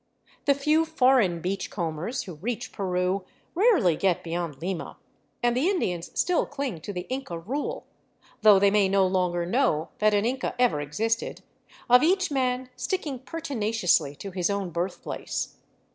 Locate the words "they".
8.57-8.71